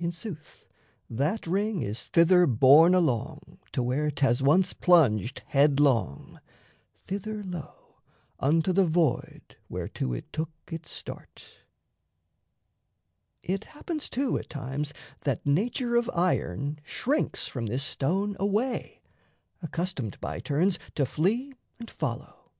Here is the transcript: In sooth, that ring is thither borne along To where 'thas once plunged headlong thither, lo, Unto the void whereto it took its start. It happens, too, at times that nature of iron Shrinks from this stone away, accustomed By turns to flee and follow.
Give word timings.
In 0.00 0.10
sooth, 0.10 0.66
that 1.08 1.46
ring 1.46 1.80
is 1.80 2.08
thither 2.08 2.44
borne 2.44 2.92
along 2.92 3.60
To 3.70 3.84
where 3.84 4.10
'thas 4.10 4.42
once 4.42 4.72
plunged 4.72 5.44
headlong 5.46 6.40
thither, 6.96 7.44
lo, 7.44 8.00
Unto 8.40 8.72
the 8.72 8.84
void 8.84 9.54
whereto 9.68 10.12
it 10.12 10.32
took 10.32 10.50
its 10.72 10.90
start. 10.90 11.44
It 13.44 13.66
happens, 13.66 14.10
too, 14.10 14.36
at 14.38 14.50
times 14.50 14.92
that 15.20 15.46
nature 15.46 15.94
of 15.94 16.10
iron 16.12 16.80
Shrinks 16.82 17.46
from 17.46 17.66
this 17.66 17.84
stone 17.84 18.36
away, 18.40 19.02
accustomed 19.62 20.20
By 20.20 20.40
turns 20.40 20.80
to 20.96 21.06
flee 21.06 21.52
and 21.78 21.88
follow. 21.88 22.50